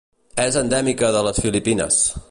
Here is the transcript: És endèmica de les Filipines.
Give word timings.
És 0.43 0.57
endèmica 0.61 1.11
de 1.17 1.23
les 1.29 1.43
Filipines. 1.47 2.03